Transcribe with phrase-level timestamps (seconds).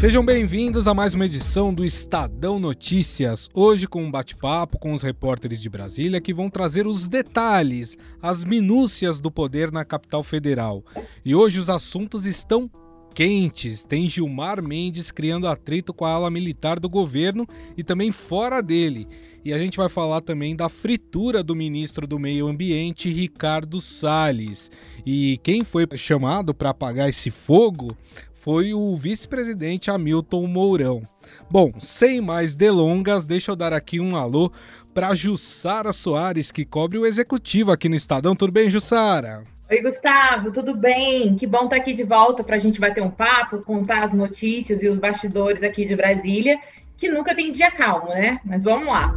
[0.00, 3.50] Sejam bem-vindos a mais uma edição do Estadão Notícias.
[3.52, 8.42] Hoje com um bate-papo com os repórteres de Brasília que vão trazer os detalhes, as
[8.42, 10.82] minúcias do poder na capital federal.
[11.22, 12.70] E hoje os assuntos estão
[13.14, 13.84] quentes.
[13.84, 17.46] Tem Gilmar Mendes criando atrito com a ala militar do governo
[17.76, 19.06] e também fora dele.
[19.44, 24.70] E a gente vai falar também da fritura do ministro do Meio Ambiente, Ricardo Salles.
[25.04, 27.94] E quem foi chamado para apagar esse fogo
[28.40, 31.02] foi o vice-presidente Hamilton Mourão.
[31.50, 34.50] Bom, sem mais delongas, deixa eu dar aqui um alô
[34.94, 38.34] para Jussara Soares, que cobre o executivo aqui no Estadão.
[38.34, 39.44] Tudo bem, Jussara?
[39.70, 41.36] Oi, Gustavo, tudo bem?
[41.36, 44.82] Que bom estar aqui de volta para a gente bater um papo, contar as notícias
[44.82, 46.58] e os bastidores aqui de Brasília,
[46.96, 48.40] que nunca tem dia calmo, né?
[48.42, 49.14] Mas vamos lá.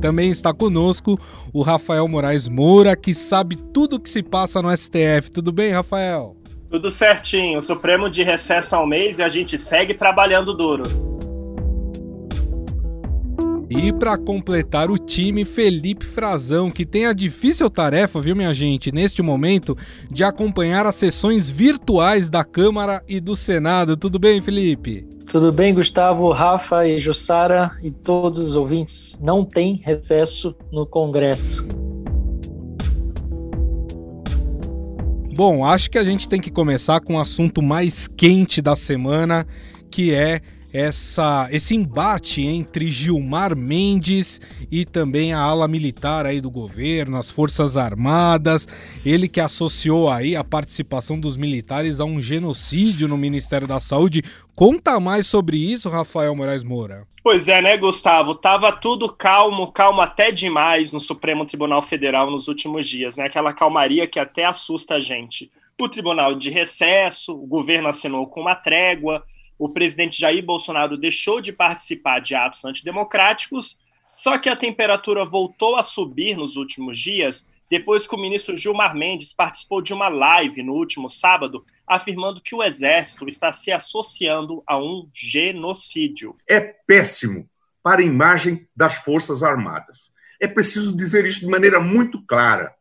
[0.00, 1.20] Também está conosco
[1.52, 5.30] o Rafael Moraes Moura, que sabe tudo o que se passa no STF.
[5.30, 6.34] Tudo bem, Rafael?
[6.74, 7.62] Tudo certinho.
[7.62, 10.82] Supremo de recesso ao mês e a gente segue trabalhando duro.
[13.70, 18.90] E para completar o time, Felipe Frazão, que tem a difícil tarefa, viu, minha gente,
[18.90, 19.78] neste momento,
[20.10, 23.96] de acompanhar as sessões virtuais da Câmara e do Senado.
[23.96, 25.06] Tudo bem, Felipe?
[25.30, 29.16] Tudo bem, Gustavo, Rafa e Jussara e todos os ouvintes.
[29.22, 31.83] Não tem recesso no Congresso.
[35.36, 39.44] Bom, acho que a gente tem que começar com o assunto mais quente da semana,
[39.90, 40.40] que é
[40.74, 47.30] essa, esse embate entre Gilmar Mendes e também a ala militar aí do governo, as
[47.30, 48.66] Forças Armadas,
[49.06, 54.24] ele que associou aí a participação dos militares a um genocídio no Ministério da Saúde.
[54.56, 57.06] Conta mais sobre isso, Rafael Moraes Moura.
[57.22, 58.34] Pois é, né, Gustavo?
[58.34, 63.26] Tava tudo calmo, calmo até demais no Supremo Tribunal Federal nos últimos dias, né?
[63.26, 65.52] Aquela calmaria que até assusta a gente.
[65.80, 69.24] O tribunal de recesso, o governo assinou com uma trégua,
[69.58, 73.78] o presidente Jair Bolsonaro deixou de participar de atos antidemocráticos,
[74.12, 78.94] só que a temperatura voltou a subir nos últimos dias, depois que o ministro Gilmar
[78.94, 84.62] Mendes participou de uma live no último sábado, afirmando que o Exército está se associando
[84.66, 86.36] a um genocídio.
[86.48, 87.48] É péssimo
[87.82, 90.12] para a imagem das Forças Armadas.
[90.40, 92.74] É preciso dizer isso de maneira muito clara.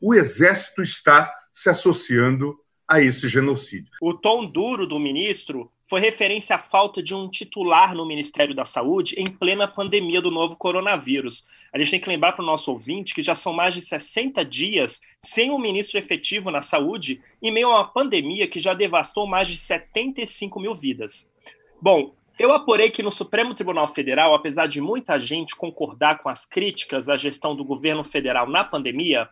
[0.00, 3.90] O Exército está se associando a esse genocídio.
[4.02, 8.64] O tom duro do ministro foi referência à falta de um titular no Ministério da
[8.64, 11.46] Saúde em plena pandemia do novo coronavírus.
[11.72, 14.44] A gente tem que lembrar para o nosso ouvinte que já são mais de 60
[14.44, 19.26] dias sem um ministro efetivo na saúde, em meio a uma pandemia que já devastou
[19.26, 21.30] mais de 75 mil vidas.
[21.80, 26.46] Bom, eu apurei que no Supremo Tribunal Federal, apesar de muita gente concordar com as
[26.46, 29.28] críticas à gestão do governo federal na pandemia,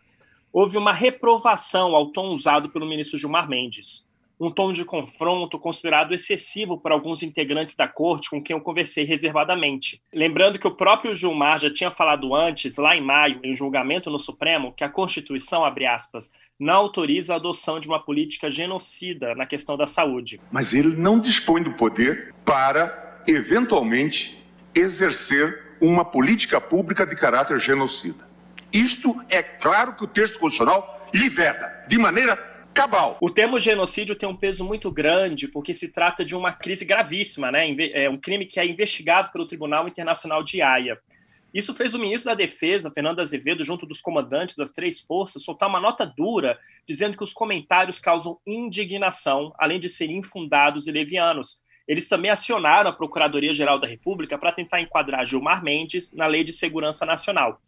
[0.51, 4.05] houve uma reprovação ao tom usado pelo ministro Gilmar Mendes.
[4.43, 9.05] Um tom de confronto considerado excessivo por alguns integrantes da corte com quem eu conversei
[9.05, 10.01] reservadamente.
[10.13, 14.19] Lembrando que o próprio Gilmar já tinha falado antes, lá em maio, em julgamento no
[14.19, 19.45] Supremo, que a Constituição, abre aspas, não autoriza a adoção de uma política genocida na
[19.45, 20.41] questão da saúde.
[20.51, 24.43] Mas ele não dispõe do poder para, eventualmente,
[24.75, 28.27] exercer uma política pública de caráter genocida.
[28.73, 33.17] Isto é claro que o texto constitucional lhe veda, de maneira cabal.
[33.21, 37.51] O termo genocídio tem um peso muito grande porque se trata de uma crise gravíssima,
[37.51, 37.73] né?
[37.93, 40.99] É um crime que é investigado pelo Tribunal Internacional de Haia.
[41.53, 45.69] Isso fez o ministro da Defesa, Fernando Azevedo, junto dos comandantes das três forças, soltar
[45.69, 46.57] uma nota dura,
[46.87, 51.61] dizendo que os comentários causam indignação, além de serem infundados e levianos.
[51.87, 56.53] Eles também acionaram a Procuradoria-Geral da República para tentar enquadrar Gilmar Mendes na Lei de
[56.53, 57.61] Segurança Nacional.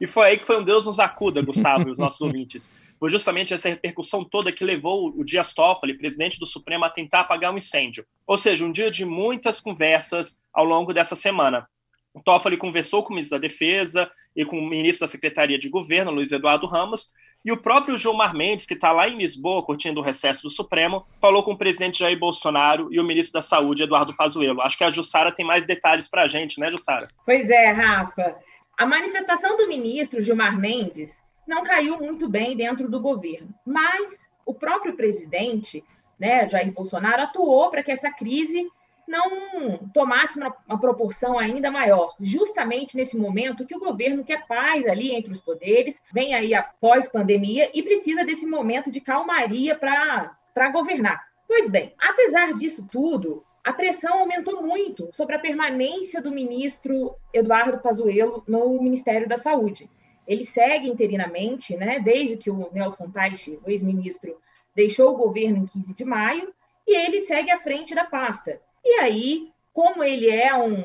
[0.00, 2.72] E foi aí que foi um Deus nos acuda, Gustavo e os nossos ouvintes.
[3.02, 7.22] Foi justamente essa repercussão toda que levou o Dias Toffoli, presidente do Supremo, a tentar
[7.22, 8.06] apagar um incêndio.
[8.24, 11.68] Ou seja, um dia de muitas conversas ao longo dessa semana.
[12.14, 15.68] O Toffoli conversou com o ministro da Defesa e com o ministro da Secretaria de
[15.68, 17.10] Governo, Luiz Eduardo Ramos,
[17.44, 21.04] e o próprio Gilmar Mendes, que está lá em Lisboa, curtindo o recesso do Supremo,
[21.20, 24.62] falou com o presidente Jair Bolsonaro e o ministro da Saúde, Eduardo Pazuello.
[24.62, 27.08] Acho que a Jussara tem mais detalhes para a gente, né, Jussara?
[27.26, 28.36] Pois é, Rafa.
[28.78, 34.54] A manifestação do ministro Gilmar Mendes não caiu muito bem dentro do governo, mas o
[34.54, 35.84] próprio presidente,
[36.18, 38.68] né, Jair Bolsonaro, atuou para que essa crise
[39.06, 44.86] não tomasse uma, uma, proporção ainda maior, justamente nesse momento que o governo quer paz
[44.86, 50.70] ali entre os poderes, vem aí após pandemia e precisa desse momento de calmaria para
[50.70, 51.26] governar.
[51.48, 57.78] Pois bem, apesar disso tudo, a pressão aumentou muito sobre a permanência do ministro Eduardo
[57.78, 59.90] Pazuello no Ministério da Saúde.
[60.26, 64.38] Ele segue interinamente, né, desde que o Nelson Teich, o ex-ministro,
[64.74, 66.52] deixou o governo em 15 de maio,
[66.86, 68.60] e ele segue à frente da pasta.
[68.84, 70.84] E aí, como ele é um,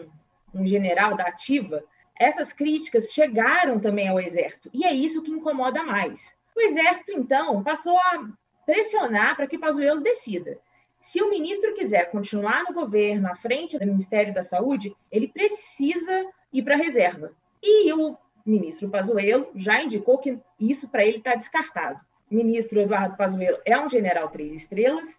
[0.54, 1.84] um general da ativa,
[2.20, 6.36] essas críticas chegaram também ao Exército, e é isso que incomoda mais.
[6.56, 8.28] O Exército, então, passou a
[8.66, 10.60] pressionar para que Pazuello decida.
[11.00, 16.26] Se o ministro quiser continuar no governo, à frente do Ministério da Saúde, ele precisa
[16.52, 17.32] ir para a reserva.
[17.62, 18.18] E o
[18.50, 22.00] ministro Pazuello já indicou que isso para ele está descartado.
[22.30, 25.18] O ministro Eduardo Pazuello é um general três estrelas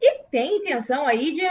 [0.00, 1.42] e tem intenção aí de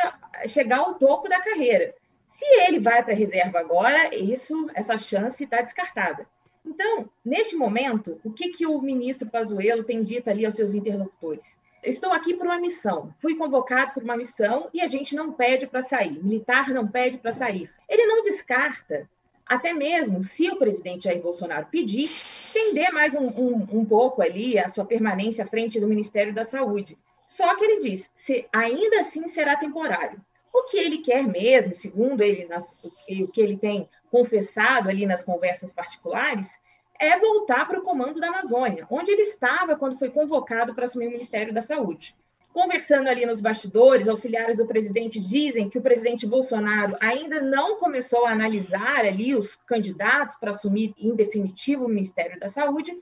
[0.48, 1.94] chegar ao topo da carreira.
[2.28, 6.28] Se ele vai para a reserva agora, isso, essa chance está descartada.
[6.66, 11.56] Então, neste momento, o que, que o ministro Pazuello tem dito ali aos seus interlocutores?
[11.84, 13.14] Estou aqui por uma missão.
[13.22, 16.24] Fui convocado por uma missão e a gente não pede para sair.
[16.24, 17.70] Militar não pede para sair.
[17.88, 19.08] Ele não descarta,
[19.46, 24.58] até mesmo se o presidente Jair Bolsonaro pedir, estender mais um, um, um pouco ali
[24.58, 26.98] a sua permanência à frente do Ministério da Saúde.
[27.28, 30.20] Só que ele diz, se, ainda assim será temporário.
[30.54, 35.22] O que ele quer mesmo, segundo ele, nas, o que ele tem confessado ali nas
[35.22, 36.58] conversas particulares,
[37.00, 41.08] é voltar para o comando da Amazônia, onde ele estava quando foi convocado para assumir
[41.08, 42.16] o Ministério da Saúde.
[42.56, 48.26] Conversando ali nos bastidores, auxiliares do presidente dizem que o presidente Bolsonaro ainda não começou
[48.26, 52.98] a analisar ali os candidatos para assumir em definitivo o Ministério da Saúde,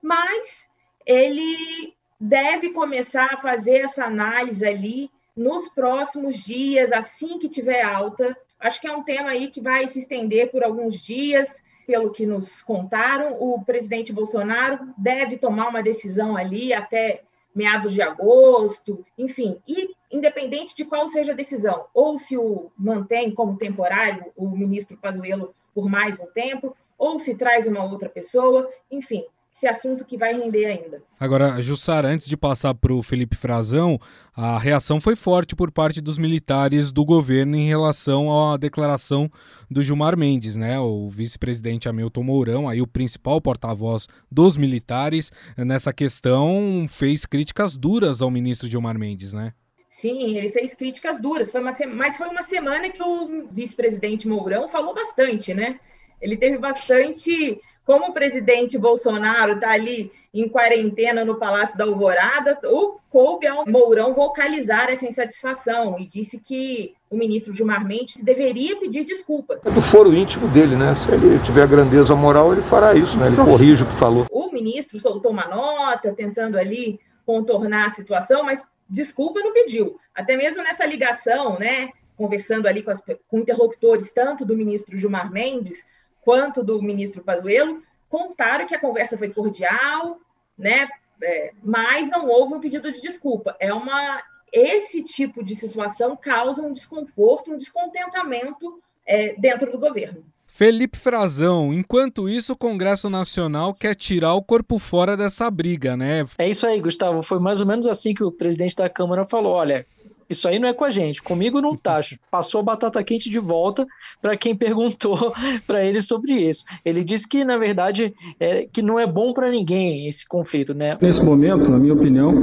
[0.00, 0.66] mas
[1.04, 8.34] ele deve começar a fazer essa análise ali nos próximos dias, assim que tiver alta.
[8.58, 12.24] Acho que é um tema aí que vai se estender por alguns dias, pelo que
[12.24, 13.36] nos contaram.
[13.38, 17.22] O presidente Bolsonaro deve tomar uma decisão ali até
[17.54, 23.32] meados de agosto, enfim, e independente de qual seja a decisão, ou se o mantém
[23.32, 28.68] como temporário o ministro Pazuello por mais um tempo, ou se traz uma outra pessoa,
[28.90, 29.24] enfim,
[29.54, 31.00] esse assunto que vai render ainda.
[31.18, 34.00] Agora, Jussara, antes de passar para o Felipe Frazão,
[34.34, 39.30] a reação foi forte por parte dos militares do governo em relação à declaração
[39.70, 40.80] do Gilmar Mendes, né?
[40.80, 48.22] O vice-presidente Hamilton Mourão, aí o principal porta-voz dos militares nessa questão, fez críticas duras
[48.22, 49.52] ao ministro Gilmar Mendes, né?
[49.88, 54.68] Sim, ele fez críticas duras, foi uma mas foi uma semana que o vice-presidente Mourão
[54.68, 55.78] falou bastante, né?
[56.20, 62.58] Ele teve bastante como o presidente Bolsonaro está ali em quarentena no Palácio da Alvorada,
[62.64, 68.76] o coube ao Mourão vocalizar essa insatisfação e disse que o ministro Gilmar Mendes deveria
[68.80, 69.60] pedir desculpa.
[69.64, 70.92] É do foro íntimo dele, né?
[70.96, 73.28] Se ele tiver grandeza moral, ele fará isso, né?
[73.28, 74.26] Ele corrige o que falou.
[74.28, 80.00] O ministro soltou uma nota tentando ali contornar a situação, mas desculpa não pediu.
[80.12, 81.90] Até mesmo nessa ligação, né?
[82.16, 85.84] Conversando ali com, as, com interlocutores, tanto do ministro Gilmar Mendes
[86.24, 90.18] quanto do ministro Pazuello, contaram que a conversa foi cordial,
[90.56, 90.88] né?
[91.22, 93.56] É, mas não houve um pedido de desculpa.
[93.60, 94.22] É uma
[94.52, 100.24] esse tipo de situação causa um desconforto, um descontentamento é, dentro do governo.
[100.46, 106.24] Felipe Frazão, enquanto isso, o Congresso Nacional quer tirar o corpo fora dessa briga, né?
[106.38, 107.24] É isso aí, Gustavo.
[107.24, 109.84] Foi mais ou menos assim que o presidente da Câmara falou: olha,
[110.28, 111.22] isso aí não é com a gente.
[111.22, 112.00] Comigo não tá.
[112.30, 113.86] Passou a batata quente de volta
[114.20, 115.32] para quem perguntou
[115.66, 116.64] para ele sobre isso.
[116.84, 120.96] Ele disse que, na verdade, é, que não é bom para ninguém esse conflito, né?
[121.00, 122.34] Nesse momento, na minha opinião,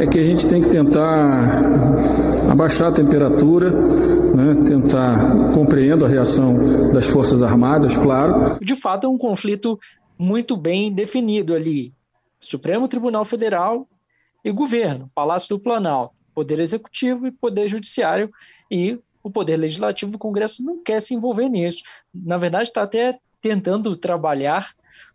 [0.00, 1.60] é que a gente tem que tentar
[2.50, 4.64] abaixar a temperatura, né?
[4.66, 8.58] tentar compreender a reação das Forças Armadas, claro.
[8.60, 9.78] De fato, é um conflito
[10.18, 11.92] muito bem definido ali.
[12.40, 13.86] Supremo Tribunal Federal
[14.44, 16.17] e governo, Palácio do Planalto.
[16.38, 18.30] Poder Executivo e Poder Judiciário,
[18.70, 21.82] e o Poder Legislativo, o Congresso não quer se envolver nisso.
[22.14, 24.72] Na verdade, está até tentando trabalhar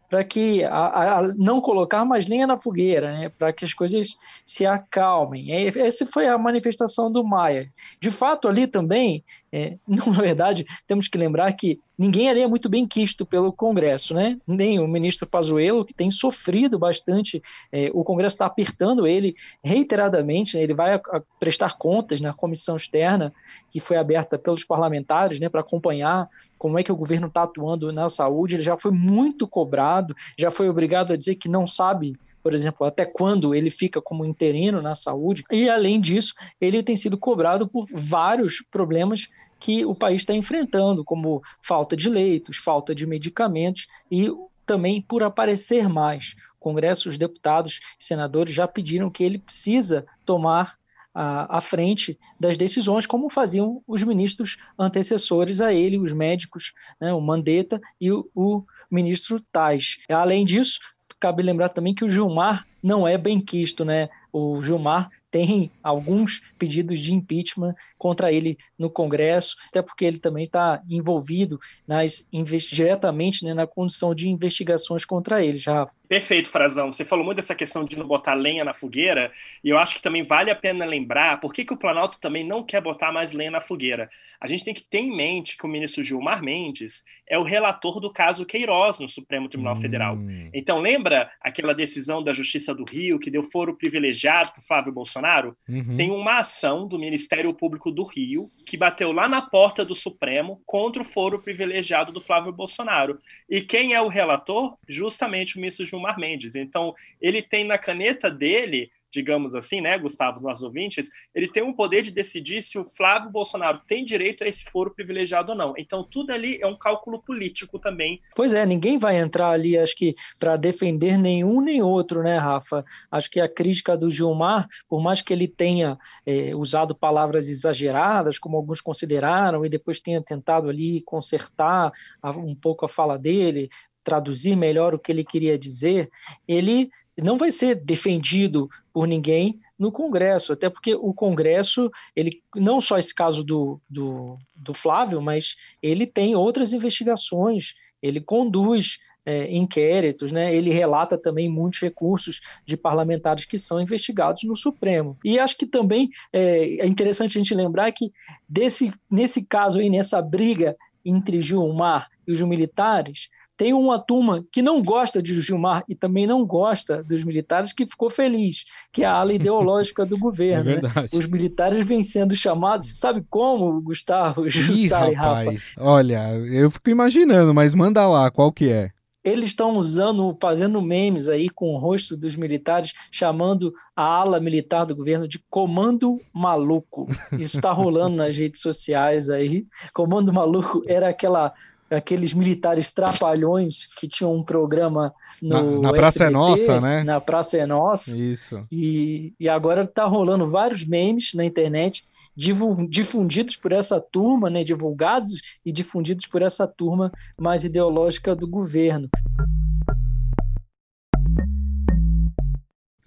[0.10, 3.30] para que a, a, não colocar mais lenha na fogueira, né?
[3.30, 5.54] para que as coisas se acalmem.
[5.54, 7.72] É, essa foi a manifestação do Maia.
[8.02, 12.48] De fato, ali também, é, não, na verdade, temos que lembrar que ninguém ali é
[12.48, 14.40] muito bem quisto pelo Congresso, né?
[14.48, 17.42] nem o ministro Pazuello, que tem sofrido bastante,
[17.72, 20.64] é, o Congresso está apertando ele reiteradamente, né?
[20.64, 23.32] ele vai a, a prestar contas na comissão externa
[23.70, 27.92] que foi aberta pelos parlamentares né, para acompanhar como é que o governo está atuando
[27.92, 32.16] na saúde, ele já foi muito cobrado, já foi obrigado a dizer que não sabe
[32.44, 35.46] por exemplo, até quando ele fica como interino na saúde.
[35.50, 39.30] E, além disso, ele tem sido cobrado por vários problemas
[39.64, 44.30] que o país está enfrentando, como falta de leitos, falta de medicamentos e
[44.66, 46.36] também por aparecer mais.
[46.58, 50.78] O Congresso, os deputados e senadores já pediram que ele precisa tomar
[51.16, 57.14] à, à frente das decisões, como faziam os ministros antecessores a ele, os médicos, né,
[57.14, 59.98] o Mandetta e o, o ministro Tais.
[60.10, 60.78] Além disso,
[61.22, 64.10] cabe lembrar também que o Gilmar não é bem quisto, né?
[64.30, 70.44] O Gilmar tem alguns pedidos de impeachment contra ele no Congresso, até porque ele também
[70.44, 72.28] está envolvido nas,
[72.70, 75.58] diretamente né, na condição de investigações contra ele.
[75.58, 76.92] Já Perfeito, Frazão.
[76.92, 79.32] Você falou muito dessa questão de não botar lenha na fogueira,
[79.64, 82.46] e eu acho que também vale a pena lembrar por que, que o Planalto também
[82.46, 84.08] não quer botar mais lenha na fogueira.
[84.40, 88.00] A gente tem que ter em mente que o ministro Gilmar Mendes é o relator
[88.00, 89.82] do caso Queiroz no Supremo Tribunal hum.
[89.82, 90.18] Federal.
[90.54, 95.58] Então, lembra aquela decisão da Justiça do Rio que deu foro privilegiado para Flávio Bolsonaro?
[95.68, 95.96] Uhum.
[95.96, 100.60] Tem uma ação do Ministério Público do Rio que bateu lá na porta do Supremo
[100.66, 103.20] contra o foro privilegiado do Flávio Bolsonaro.
[103.48, 104.76] E quem é o relator?
[104.90, 106.56] Justamente o ministro Gilmar Mendes.
[106.56, 111.72] Então, ele tem na caneta dele digamos assim, né, Gustavo, nossos ouvintes, ele tem um
[111.72, 115.74] poder de decidir se o Flávio Bolsonaro tem direito a esse foro privilegiado ou não.
[115.78, 118.20] Então, tudo ali é um cálculo político também.
[118.36, 122.84] Pois é, ninguém vai entrar ali, acho que, para defender nenhum nem outro, né, Rafa?
[123.12, 128.40] Acho que a crítica do Gilmar, por mais que ele tenha é, usado palavras exageradas,
[128.40, 131.92] como alguns consideraram, e depois tenha tentado ali consertar
[132.24, 133.70] um pouco a fala dele,
[134.04, 136.10] traduzir melhor o que ele queria dizer,
[136.48, 136.90] ele
[137.22, 142.98] não vai ser defendido por ninguém no Congresso, até porque o Congresso, ele não só
[142.98, 150.32] esse caso do, do, do Flávio, mas ele tem outras investigações, ele conduz é, inquéritos,
[150.32, 150.54] né?
[150.54, 155.18] ele relata também muitos recursos de parlamentares que são investigados no Supremo.
[155.24, 158.12] E acho que também é, é interessante a gente lembrar que
[158.48, 164.62] desse, nesse caso aí, nessa briga entre Gilmar e os militares, tem uma turma que
[164.62, 169.06] não gosta de Gilmar e também não gosta dos militares que ficou feliz, que é
[169.06, 170.72] a ala ideológica do governo.
[170.72, 170.90] É né?
[171.12, 175.74] Os militares vêm sendo chamados, sabe como, Gustavo, Jussai, rapaz?
[175.78, 178.92] Olha, eu fico imaginando, mas manda lá, qual que é?
[179.24, 184.86] Eles estão usando, fazendo memes aí com o rosto dos militares, chamando a ala militar
[184.86, 187.08] do governo de Comando Maluco.
[187.40, 189.66] Isso está rolando nas redes sociais aí.
[189.94, 191.54] Comando Maluco era aquela
[191.94, 197.04] aqueles militares trapalhões que tinham um programa no na, na Praça é Nossa, né?
[197.04, 198.16] Na Praça é Nossa.
[198.16, 198.68] Isso.
[198.72, 205.40] E, e agora tá rolando vários memes na internet difundidos por essa turma, né, divulgados
[205.64, 209.08] e difundidos por essa turma mais ideológica do governo.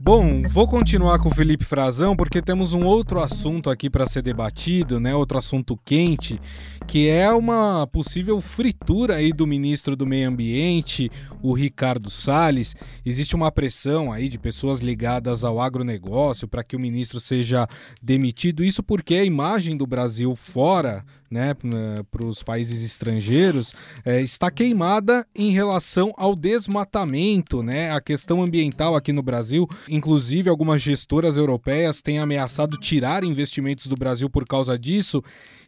[0.06, 4.22] Bom, vou continuar com o Felipe Frazão porque temos um outro assunto aqui para ser
[4.22, 5.16] debatido, né?
[5.16, 6.38] Outro assunto quente,
[6.86, 11.10] que é uma possível fritura aí do ministro do Meio Ambiente,
[11.42, 12.76] o Ricardo Salles.
[13.04, 17.66] Existe uma pressão aí de pessoas ligadas ao agronegócio para que o ministro seja
[18.00, 18.62] demitido.
[18.62, 25.26] Isso porque a imagem do Brasil fora né, para os países estrangeiros, é, está queimada
[25.34, 27.90] em relação ao desmatamento, né?
[27.92, 33.96] A questão ambiental aqui no Brasil, inclusive algumas gestoras europeias têm ameaçado tirar investimentos do
[33.96, 35.22] Brasil por causa disso.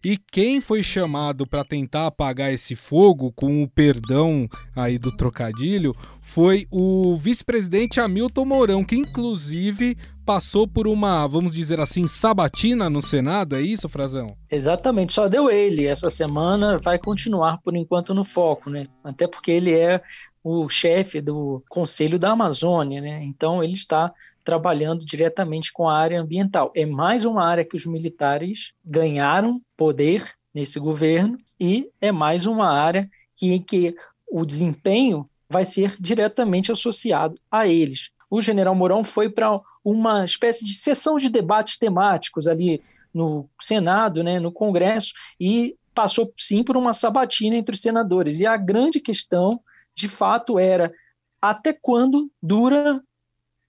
[0.05, 5.95] E quem foi chamado para tentar apagar esse fogo, com o perdão aí do trocadilho,
[6.29, 13.01] foi o vice-presidente Hamilton Mourão, que inclusive passou por uma, vamos dizer assim, sabatina no
[13.01, 14.37] Senado, é isso, Frazão?
[14.51, 15.87] Exatamente, só deu ele.
[15.87, 18.89] Essa semana vai continuar por enquanto no foco, né?
[19.03, 20.03] Até porque ele é
[20.45, 23.25] o chefe do Conselho da Amazônia, né?
[23.25, 24.13] Então ele está
[24.45, 26.71] trabalhando diretamente com a área ambiental.
[26.77, 32.69] É mais uma área que os militares ganharam poder nesse governo e é mais uma
[32.69, 33.95] área que, que
[34.31, 38.11] o desempenho vai ser diretamente associado a eles.
[38.31, 44.23] O general Mourão foi para uma espécie de sessão de debates temáticos ali no Senado,
[44.23, 48.41] né, no Congresso, e passou sim por uma sabatina entre os senadores.
[48.41, 49.61] E a grande questão,
[49.97, 50.93] de fato, era
[51.41, 53.03] até quando dura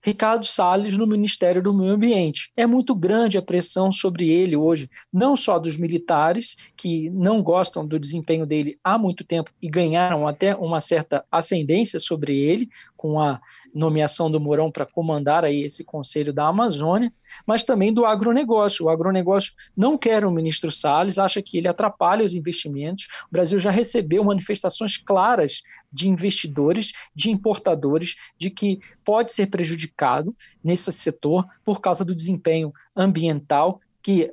[0.10, 2.52] Ricardo Salles no Ministério do Meio Ambiente.
[2.58, 7.86] É muito grande a pressão sobre ele hoje, não só dos militares, que não gostam
[7.86, 12.68] do desempenho dele há muito tempo e ganharam até uma certa ascendência sobre ele,
[13.00, 13.40] com a
[13.74, 17.14] nomeação do Mourão para comandar aí esse Conselho da Amazônia,
[17.48, 18.86] mas também do agronegócio.
[18.86, 23.08] O agronegócio não quer o ministro Salles, acha que ele atrapalha os investimentos.
[23.30, 30.36] O Brasil já recebeu manifestações claras de investidores, de importadores, de que pode ser prejudicado
[30.62, 34.32] nesse setor por causa do desempenho ambiental que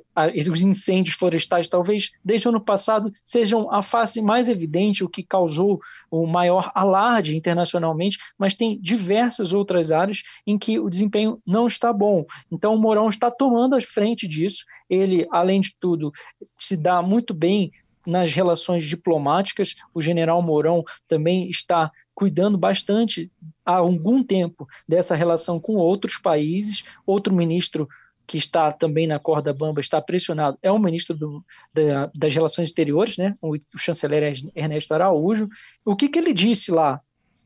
[0.49, 5.23] os incêndios florestais, talvez desde o ano passado, sejam a face mais evidente, o que
[5.23, 11.67] causou o maior alarde internacionalmente, mas tem diversas outras áreas em que o desempenho não
[11.67, 12.25] está bom.
[12.49, 14.63] Então, o Mourão está tomando a frente disso.
[14.89, 16.13] Ele, além de tudo,
[16.57, 17.71] se dá muito bem
[18.05, 19.75] nas relações diplomáticas.
[19.93, 23.29] O general Mourão também está cuidando bastante
[23.65, 26.85] há algum tempo dessa relação com outros países.
[27.05, 27.87] Outro ministro
[28.27, 31.43] que está também na corda bamba, está pressionado, é o ministro do,
[31.73, 33.33] da, das Relações Exteriores, né?
[33.41, 35.47] o, o chanceler Ernesto Araújo.
[35.85, 36.99] O que, que ele disse lá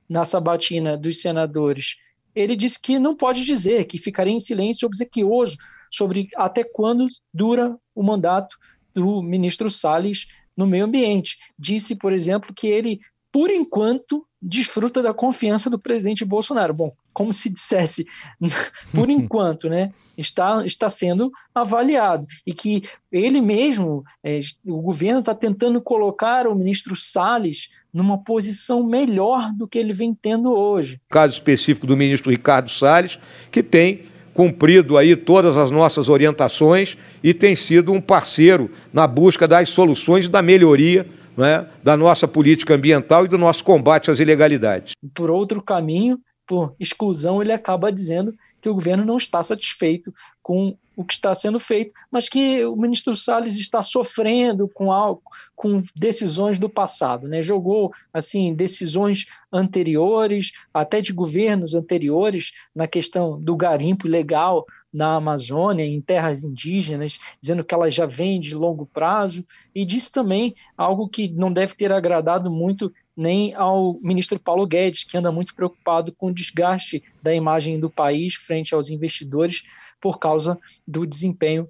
[0.09, 1.97] na sabatina dos senadores?
[2.33, 5.55] Ele disse que não pode dizer, que ficaria em silêncio obsequioso
[5.91, 8.57] sobre até quando dura o mandato
[8.93, 11.37] do ministro Salles no meio ambiente.
[11.59, 12.99] Disse, por exemplo, que ele,
[13.31, 16.73] por enquanto, desfruta da confiança do presidente Bolsonaro.
[16.73, 18.05] Bom, como se dissesse,
[18.93, 25.35] por enquanto, né, está, está sendo avaliado e que ele mesmo, é, o governo está
[25.35, 30.99] tentando colocar o ministro Salles numa posição melhor do que ele vem tendo hoje.
[31.09, 33.19] Caso específico do ministro Ricardo Salles,
[33.51, 39.45] que tem cumprido aí todas as nossas orientações e tem sido um parceiro na busca
[39.45, 41.05] das soluções e da melhoria
[41.37, 44.93] né, da nossa política ambiental e do nosso combate às ilegalidades.
[45.13, 50.77] Por outro caminho, por exclusão, ele acaba dizendo que o governo não está satisfeito com
[50.95, 55.21] o que está sendo feito, mas que o ministro Salles está sofrendo com algo,
[55.55, 57.41] com decisões do passado, né?
[57.41, 65.85] Jogou assim decisões anteriores, até de governos anteriores, na questão do garimpo ilegal na Amazônia,
[65.85, 71.07] em terras indígenas, dizendo que ela já vem de longo prazo, e disse também algo
[71.07, 76.11] que não deve ter agradado muito nem ao ministro Paulo Guedes, que anda muito preocupado
[76.13, 79.63] com o desgaste da imagem do país frente aos investidores
[80.01, 80.57] por causa
[80.87, 81.67] do desempenho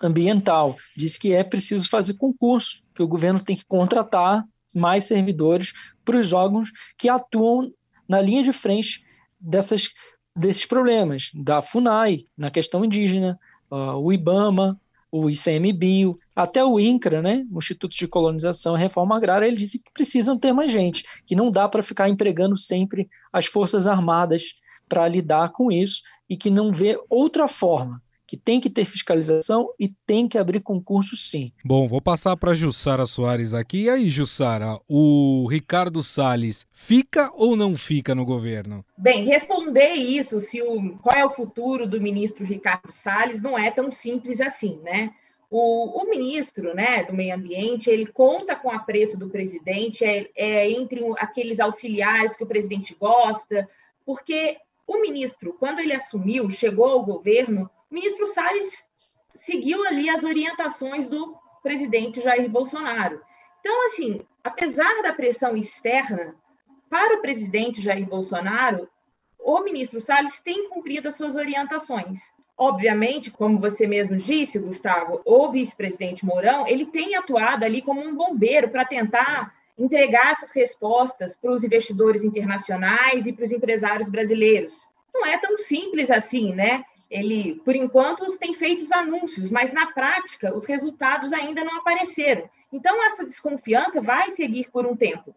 [0.00, 0.76] ambiental.
[0.96, 4.44] Diz que é preciso fazer concurso, que o governo tem que contratar
[4.74, 5.72] mais servidores
[6.04, 7.72] para os órgãos que atuam
[8.08, 9.04] na linha de frente
[9.40, 9.90] dessas
[10.36, 13.38] desses problemas, da FUNAI, na questão indígena,
[13.70, 14.78] uh, o IBAMA,
[15.10, 19.78] o ICMBio, até o INCRA, né, o Instituto de Colonização e Reforma Agrária, ele disse
[19.78, 24.54] que precisam ter mais gente, que não dá para ficar empregando sempre as Forças Armadas
[24.88, 29.68] para lidar com isso e que não vê outra forma que tem que ter fiscalização
[29.78, 31.52] e tem que abrir concurso sim.
[31.64, 33.84] Bom, vou passar para Jussara Soares aqui.
[33.84, 38.84] E aí, Jussara, o Ricardo Salles fica ou não fica no governo?
[38.98, 43.70] Bem, responder isso, se o, qual é o futuro do ministro Ricardo Salles, não é
[43.70, 45.12] tão simples assim, né?
[45.48, 50.28] O, o, ministro né, do Meio Ambiente, ele conta com o apreço do presidente, é,
[50.34, 53.68] é entre aqueles auxiliares que o presidente gosta,
[54.04, 58.84] porque o ministro, quando ele assumiu, chegou ao governo, o ministro Salles
[59.34, 63.20] seguiu ali as orientações do presidente Jair Bolsonaro.
[63.60, 66.36] Então, assim, apesar da pressão externa,
[66.88, 68.88] para o presidente Jair Bolsonaro,
[69.38, 72.20] o ministro Salles tem cumprido as suas orientações.
[72.56, 78.14] Obviamente, como você mesmo disse, Gustavo, o vice-presidente Mourão, ele tem atuado ali como um
[78.14, 84.88] bombeiro para tentar entregar essas respostas para os investidores internacionais e para os empresários brasileiros.
[85.14, 86.84] Não é tão simples assim, né?
[87.10, 92.48] Ele, por enquanto, tem feito os anúncios, mas na prática os resultados ainda não apareceram.
[92.72, 95.34] Então, essa desconfiança vai seguir por um tempo.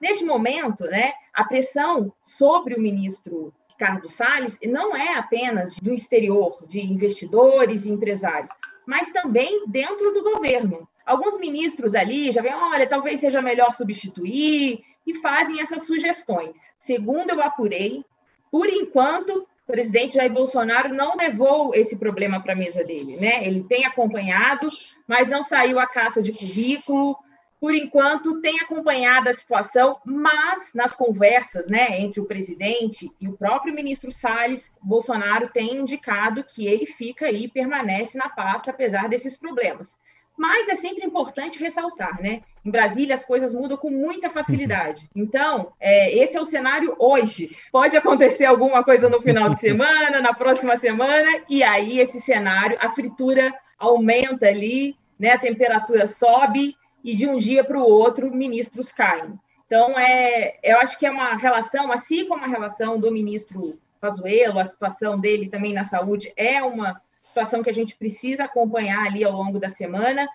[0.00, 6.64] Neste momento, né, a pressão sobre o ministro Ricardo Salles não é apenas do exterior,
[6.66, 8.50] de investidores e empresários,
[8.86, 10.88] mas também dentro do governo.
[11.08, 16.74] Alguns ministros ali já vêm, olha, talvez seja melhor substituir, e fazem essas sugestões.
[16.78, 18.04] Segundo eu apurei,
[18.50, 23.46] por enquanto, o presidente Jair Bolsonaro não levou esse problema para a mesa dele, né?
[23.46, 24.68] Ele tem acompanhado,
[25.06, 27.16] mas não saiu a caça de currículo.
[27.58, 33.36] Por enquanto, tem acompanhado a situação, mas nas conversas, né, entre o presidente e o
[33.36, 39.36] próprio ministro Salles, Bolsonaro tem indicado que ele fica aí, permanece na pasta, apesar desses
[39.36, 39.96] problemas.
[40.38, 42.42] Mas é sempre importante ressaltar, né?
[42.64, 45.10] Em Brasília as coisas mudam com muita facilidade.
[45.14, 47.56] Então, é, esse é o cenário hoje.
[47.72, 52.78] Pode acontecer alguma coisa no final de semana, na próxima semana, e aí esse cenário,
[52.80, 55.32] a fritura aumenta ali, né?
[55.32, 59.38] A temperatura sobe e de um dia para o outro ministros caem.
[59.66, 64.60] Então, é, eu acho que é uma relação, assim como a relação do ministro Pazuello,
[64.60, 69.22] a situação dele também na saúde é uma situação que a gente precisa acompanhar ali
[69.22, 70.26] ao longo da semana.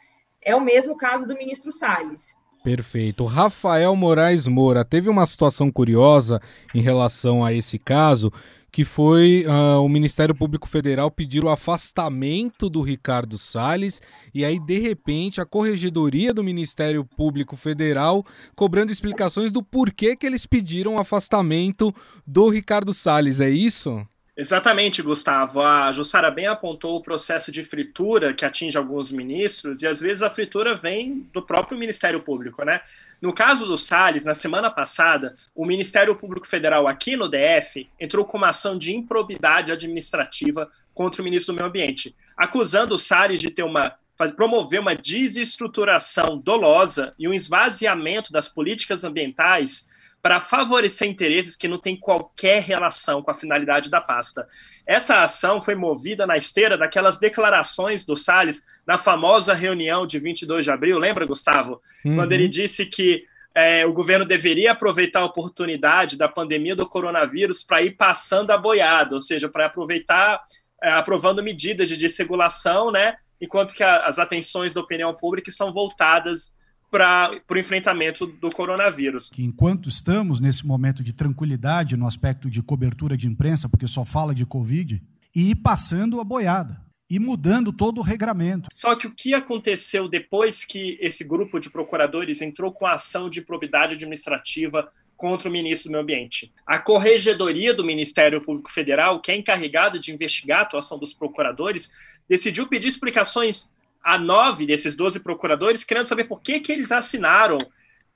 [0.41, 2.35] É o mesmo caso do ministro Salles.
[2.63, 3.25] Perfeito.
[3.25, 6.41] Rafael Moraes Moura, teve uma situação curiosa
[6.73, 8.31] em relação a esse caso,
[8.71, 14.01] que foi uh, o Ministério Público Federal pedir o afastamento do Ricardo Salles
[14.33, 18.25] e aí, de repente, a Corregedoria do Ministério Público Federal
[18.55, 21.93] cobrando explicações do porquê que eles pediram o afastamento
[22.25, 24.01] do Ricardo Salles, é isso?
[24.35, 25.61] Exatamente, Gustavo.
[25.61, 30.23] A Jussara bem apontou o processo de fritura que atinge alguns ministros, e às vezes
[30.23, 32.81] a fritura vem do próprio Ministério Público, né?
[33.21, 38.25] No caso do Salles, na semana passada, o Ministério Público Federal aqui no DF entrou
[38.25, 43.39] com uma ação de improbidade administrativa contra o ministro do Meio Ambiente, acusando o Salles
[43.39, 43.95] de ter uma
[44.37, 49.89] promover uma desestruturação dolosa e um esvaziamento das políticas ambientais
[50.23, 54.47] para favorecer interesses que não têm qualquer relação com a finalidade da pasta.
[54.87, 60.63] Essa ação foi movida na esteira daquelas declarações do Salles na famosa reunião de 22
[60.63, 61.81] de abril, lembra, Gustavo?
[62.05, 62.15] Uhum.
[62.15, 67.61] Quando ele disse que é, o governo deveria aproveitar a oportunidade da pandemia do coronavírus
[67.61, 70.41] para ir passando a boiada, ou seja, para aproveitar,
[70.81, 73.17] é, aprovando medidas de desregulação, né?
[73.41, 76.55] Enquanto que a, as atenções da opinião pública estão voltadas
[76.93, 79.31] para o enfrentamento do coronavírus.
[79.31, 84.05] Que enquanto estamos nesse momento de tranquilidade no aspecto de cobertura de imprensa, porque só
[84.05, 85.01] fala de Covid,
[85.35, 86.79] e ir passando a boiada
[87.09, 88.69] e mudando todo o regramento.
[88.71, 93.27] Só que o que aconteceu depois que esse grupo de procuradores entrou com a ação
[93.27, 96.53] de probidade administrativa contra o ministro do Meio Ambiente?
[96.63, 101.91] A Corregedoria do Ministério Público Federal, que é encarregada de investigar a atuação dos procuradores,
[102.29, 103.72] decidiu pedir explicações
[104.03, 107.57] a nove desses doze procuradores, querendo saber por que, que eles assinaram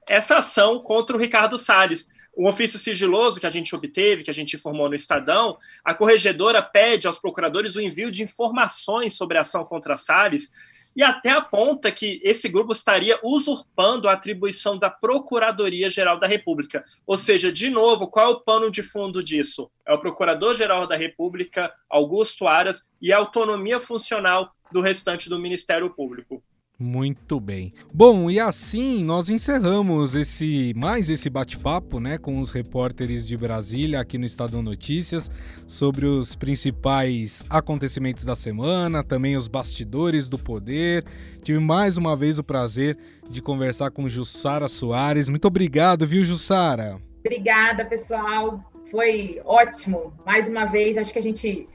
[0.07, 2.11] essa ação contra o Ricardo Salles.
[2.37, 6.61] Um ofício sigiloso que a gente obteve, que a gente informou no Estadão, a corregedora
[6.61, 10.53] pede aos procuradores o envio de informações sobre a ação contra Salles
[10.97, 16.83] e até aponta que esse grupo estaria usurpando a atribuição da Procuradoria-Geral da República.
[17.05, 19.69] Ou seja, de novo, qual é o pano de fundo disso?
[19.85, 25.89] É o Procurador-Geral da República, Augusto Aras, e a autonomia funcional do restante do Ministério
[25.89, 26.43] Público.
[26.79, 27.73] Muito bem.
[27.91, 33.99] Bom, e assim nós encerramos esse mais esse bate-papo, né, com os repórteres de Brasília
[33.99, 35.31] aqui no Estadão Notícias
[35.65, 41.03] sobre os principais acontecimentos da semana, também os bastidores do poder.
[41.41, 42.95] Tive mais uma vez o prazer
[43.27, 45.29] de conversar com Jussara Soares.
[45.29, 47.01] Muito obrigado, viu, Jussara?
[47.25, 48.63] Obrigada, pessoal.
[48.91, 50.13] Foi ótimo.
[50.23, 51.67] Mais uma vez, acho que a gente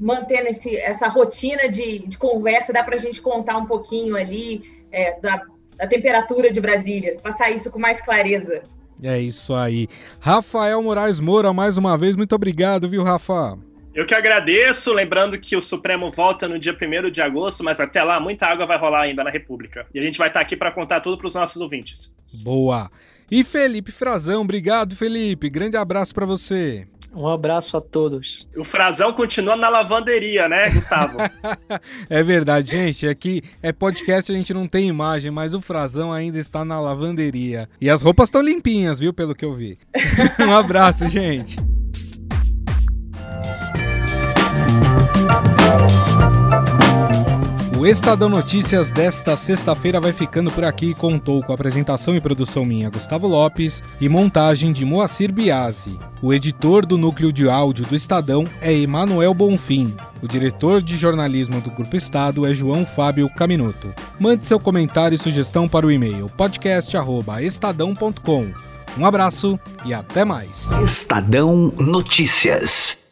[0.00, 4.62] mantendo esse, essa rotina de, de conversa, dá para a gente contar um pouquinho ali
[4.90, 5.42] é, da,
[5.76, 8.62] da temperatura de Brasília, passar isso com mais clareza.
[9.02, 9.88] É isso aí.
[10.18, 13.58] Rafael Moraes Moura, mais uma vez, muito obrigado, viu, Rafa?
[13.94, 18.02] Eu que agradeço, lembrando que o Supremo volta no dia 1 de agosto, mas até
[18.02, 19.86] lá muita água vai rolar ainda na República.
[19.92, 22.16] E a gente vai estar aqui para contar tudo para os nossos ouvintes.
[22.42, 22.88] Boa.
[23.30, 25.50] E Felipe Frazão, obrigado, Felipe.
[25.50, 26.86] Grande abraço para você.
[27.12, 28.46] Um abraço a todos.
[28.56, 31.18] O Frazão continua na lavanderia, né, Gustavo?
[32.08, 33.06] é verdade, gente.
[33.06, 37.68] Aqui é podcast, a gente não tem imagem, mas o Frazão ainda está na lavanderia.
[37.80, 39.76] E as roupas estão limpinhas, viu, pelo que eu vi.
[40.38, 41.56] um abraço, gente.
[47.80, 50.92] O Estadão Notícias desta sexta-feira vai ficando por aqui.
[50.92, 55.98] Contou com apresentação e produção minha, Gustavo Lopes, e montagem de Moacir Biasi.
[56.20, 59.96] O editor do núcleo de áudio do Estadão é Emanuel Bonfim.
[60.20, 63.94] O diretor de jornalismo do Grupo Estado é João Fábio Caminoto.
[64.18, 68.52] Mande seu comentário e sugestão para o e-mail podcast@estadão.com.
[68.98, 70.70] Um abraço e até mais.
[70.82, 73.09] Estadão Notícias.